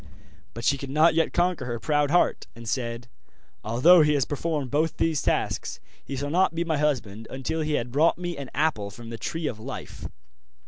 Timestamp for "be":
6.55-6.63